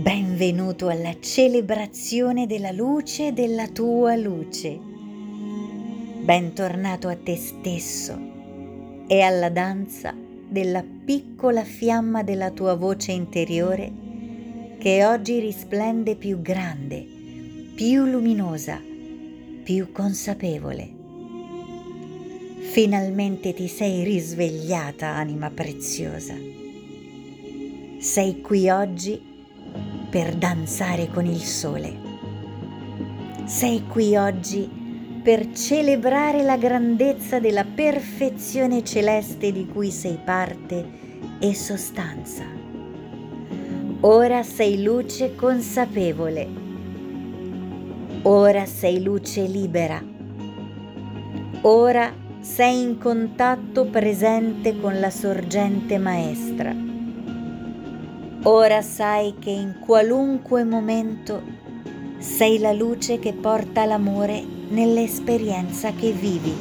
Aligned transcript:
Benvenuto 0.00 0.88
alla 0.88 1.14
celebrazione 1.20 2.46
della 2.46 2.70
luce 2.70 3.34
della 3.34 3.68
tua 3.68 4.16
luce. 4.16 4.80
Bentornato 6.22 7.08
a 7.08 7.16
te 7.16 7.36
stesso 7.36 8.18
e 9.06 9.20
alla 9.20 9.50
danza 9.50 10.14
della 10.48 10.82
piccola 11.04 11.64
fiamma 11.64 12.22
della 12.22 12.50
tua 12.50 12.76
voce 12.76 13.12
interiore 13.12 13.92
che 14.78 15.04
oggi 15.04 15.38
risplende 15.38 16.16
più 16.16 16.40
grande, 16.40 17.06
più 17.74 18.06
luminosa, 18.06 18.80
più 19.62 19.92
consapevole. 19.92 20.90
Finalmente 22.72 23.52
ti 23.52 23.68
sei 23.68 24.02
risvegliata, 24.02 25.08
anima 25.08 25.50
preziosa. 25.50 26.34
Sei 27.98 28.40
qui 28.40 28.70
oggi 28.70 29.28
per 30.10 30.34
danzare 30.34 31.08
con 31.08 31.24
il 31.24 31.40
sole. 31.40 31.96
Sei 33.44 33.86
qui 33.86 34.16
oggi 34.16 34.68
per 35.22 35.52
celebrare 35.52 36.42
la 36.42 36.56
grandezza 36.56 37.38
della 37.38 37.64
perfezione 37.64 38.82
celeste 38.82 39.52
di 39.52 39.66
cui 39.66 39.90
sei 39.90 40.18
parte 40.22 40.84
e 41.38 41.54
sostanza. 41.54 42.44
Ora 44.00 44.42
sei 44.42 44.82
luce 44.82 45.34
consapevole. 45.34 46.48
Ora 48.22 48.66
sei 48.66 49.02
luce 49.02 49.42
libera. 49.42 50.02
Ora 51.62 52.12
sei 52.40 52.80
in 52.82 52.98
contatto 52.98 53.84
presente 53.86 54.80
con 54.80 54.98
la 54.98 55.10
sorgente 55.10 55.98
maestra 55.98 56.74
Ora 58.44 58.80
sai 58.80 59.34
che 59.38 59.50
in 59.50 59.80
qualunque 59.80 60.64
momento 60.64 61.42
sei 62.16 62.58
la 62.58 62.72
luce 62.72 63.18
che 63.18 63.34
porta 63.34 63.84
l'amore 63.84 64.42
nell'esperienza 64.70 65.92
che 65.92 66.10
vivi. 66.12 66.56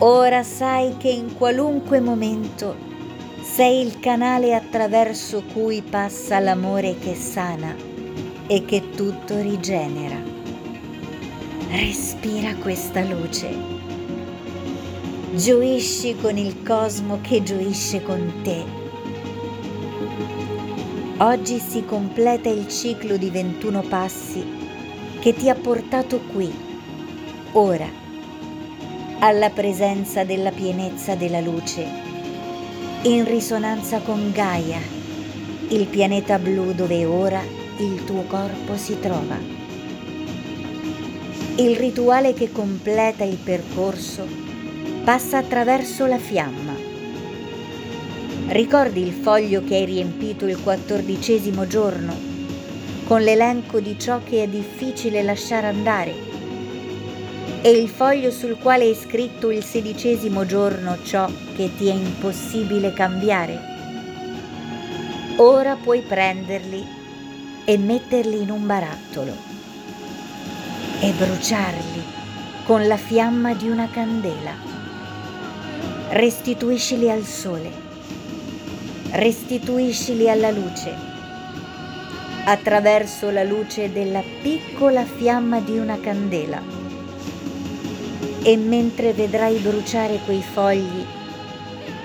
Ora 0.00 0.42
sai 0.42 0.98
che 0.98 1.08
in 1.08 1.34
qualunque 1.34 1.98
momento 1.98 2.76
sei 3.40 3.80
il 3.80 3.98
canale 4.00 4.54
attraverso 4.54 5.42
cui 5.50 5.80
passa 5.80 6.38
l'amore 6.40 6.98
che 6.98 7.14
sana 7.14 7.74
e 8.46 8.64
che 8.66 8.90
tutto 8.90 9.40
rigenera. 9.40 10.20
Respira 11.70 12.54
questa 12.56 13.02
luce. 13.02 13.48
Gioisci 15.32 16.16
con 16.20 16.36
il 16.36 16.62
cosmo 16.62 17.20
che 17.22 17.42
gioisce 17.42 18.02
con 18.02 18.40
te 18.42 18.79
Oggi 21.22 21.58
si 21.58 21.84
completa 21.84 22.48
il 22.48 22.66
ciclo 22.66 23.18
di 23.18 23.28
21 23.28 23.82
passi 23.82 24.42
che 25.20 25.34
ti 25.34 25.50
ha 25.50 25.54
portato 25.54 26.18
qui, 26.32 26.50
ora, 27.52 27.86
alla 29.18 29.50
presenza 29.50 30.24
della 30.24 30.50
pienezza 30.50 31.16
della 31.16 31.40
luce, 31.40 31.86
in 33.02 33.26
risonanza 33.26 33.98
con 34.00 34.32
Gaia, 34.32 34.80
il 35.68 35.88
pianeta 35.88 36.38
blu 36.38 36.72
dove 36.72 37.04
ora 37.04 37.42
il 37.80 38.02
tuo 38.06 38.22
corpo 38.22 38.78
si 38.78 38.98
trova. 38.98 39.36
Il 41.56 41.76
rituale 41.76 42.32
che 42.32 42.50
completa 42.50 43.24
il 43.24 43.36
percorso 43.36 44.26
passa 45.04 45.36
attraverso 45.36 46.06
la 46.06 46.18
fiamma 46.18 46.79
Ricordi 48.50 49.06
il 49.06 49.12
foglio 49.12 49.62
che 49.62 49.76
hai 49.76 49.84
riempito 49.84 50.44
il 50.44 50.60
quattordicesimo 50.60 51.68
giorno 51.68 52.12
con 53.04 53.20
l'elenco 53.20 53.78
di 53.78 53.96
ciò 53.96 54.22
che 54.24 54.42
è 54.42 54.48
difficile 54.48 55.22
lasciare 55.22 55.68
andare 55.68 56.12
e 57.62 57.70
il 57.70 57.88
foglio 57.88 58.32
sul 58.32 58.58
quale 58.58 58.86
hai 58.86 58.96
scritto 58.96 59.52
il 59.52 59.62
sedicesimo 59.62 60.44
giorno 60.46 60.98
ciò 61.04 61.30
che 61.54 61.70
ti 61.76 61.86
è 61.86 61.92
impossibile 61.92 62.92
cambiare? 62.92 63.56
Ora 65.36 65.76
puoi 65.76 66.00
prenderli 66.00 66.84
e 67.64 67.78
metterli 67.78 68.42
in 68.42 68.50
un 68.50 68.66
barattolo 68.66 69.32
e 71.00 71.12
bruciarli 71.12 72.02
con 72.64 72.88
la 72.88 72.96
fiamma 72.96 73.54
di 73.54 73.68
una 73.68 73.88
candela. 73.88 74.54
Restituiscili 76.08 77.08
al 77.08 77.22
sole 77.22 77.89
restituiscili 79.12 80.30
alla 80.30 80.50
luce, 80.50 80.94
attraverso 82.44 83.30
la 83.30 83.42
luce 83.42 83.92
della 83.92 84.22
piccola 84.42 85.04
fiamma 85.04 85.60
di 85.60 85.78
una 85.78 85.98
candela. 85.98 86.62
E 88.42 88.56
mentre 88.56 89.12
vedrai 89.12 89.58
bruciare 89.58 90.20
quei 90.24 90.42
fogli, 90.42 91.04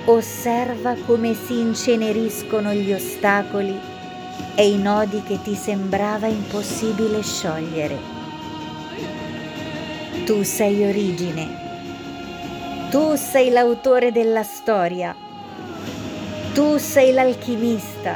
osserva 0.05 0.95
come 1.05 1.33
si 1.33 1.59
inceneriscono 1.59 2.73
gli 2.73 2.91
ostacoli 2.91 3.79
e 4.55 4.69
i 4.69 4.77
nodi 4.77 5.22
che 5.23 5.39
ti 5.41 5.55
sembrava 5.55 6.27
impossibile 6.27 7.22
sciogliere. 7.22 8.13
Tu 10.25 10.43
sei 10.43 10.83
origine, 10.83 11.47
tu 12.89 13.16
sei 13.16 13.51
l'autore 13.51 14.11
della 14.11 14.43
storia 14.43 15.24
tu 16.55 16.77
sei 16.77 17.11
l'alchimista, 17.11 18.16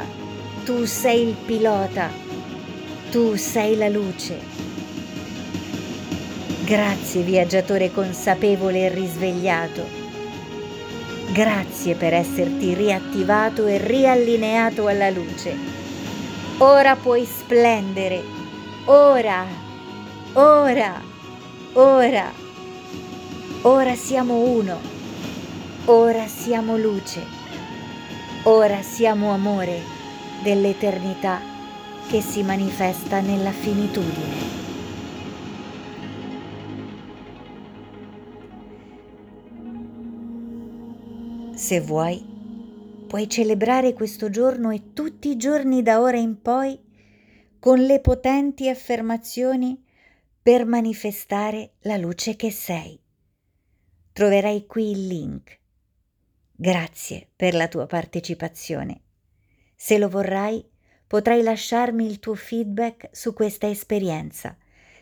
tu 0.64 0.86
sei 0.86 1.28
il 1.28 1.34
pilota, 1.34 2.08
tu 3.10 3.36
sei 3.36 3.76
la 3.76 3.90
luce. 3.90 4.38
Grazie 6.64 7.20
viaggiatore 7.20 7.92
consapevole 7.92 8.86
e 8.86 8.88
risvegliato. 8.88 9.84
Grazie 11.32 11.94
per 11.96 12.14
esserti 12.14 12.72
riattivato 12.72 13.66
e 13.66 13.76
riallineato 13.76 14.86
alla 14.86 15.10
luce. 15.10 15.54
Ora 16.58 16.96
puoi 16.96 17.26
splendere. 17.26 18.22
Ora, 18.86 19.44
ora, 20.32 20.98
ora. 21.74 22.32
Ora 23.60 23.94
siamo 23.94 24.38
uno. 24.38 24.80
Ora 25.84 26.26
siamo 26.26 26.78
luce. 26.78 27.39
Ora 28.44 28.80
siamo 28.80 29.32
amore 29.32 29.82
dell'eternità 30.42 31.42
che 32.08 32.22
si 32.22 32.42
manifesta 32.42 33.20
nella 33.20 33.50
finitudine. 33.50 34.48
Se 41.54 41.80
vuoi, 41.82 42.24
puoi 43.06 43.28
celebrare 43.28 43.92
questo 43.92 44.30
giorno 44.30 44.70
e 44.70 44.94
tutti 44.94 45.28
i 45.28 45.36
giorni 45.36 45.82
da 45.82 46.00
ora 46.00 46.16
in 46.16 46.40
poi 46.40 46.80
con 47.58 47.78
le 47.80 48.00
potenti 48.00 48.70
affermazioni 48.70 49.84
per 50.42 50.64
manifestare 50.64 51.72
la 51.80 51.98
luce 51.98 52.36
che 52.36 52.50
sei. 52.50 52.98
Troverai 54.14 54.64
qui 54.64 54.92
il 54.92 55.06
link 55.06 55.59
Grazie 56.60 57.28
per 57.34 57.54
la 57.54 57.66
tua 57.68 57.86
partecipazione. 57.86 59.00
Se 59.74 59.96
lo 59.96 60.10
vorrai, 60.10 60.62
potrai 61.06 61.42
lasciarmi 61.42 62.04
il 62.04 62.18
tuo 62.18 62.34
feedback 62.34 63.08
su 63.12 63.32
questa 63.32 63.66
esperienza, 63.66 64.54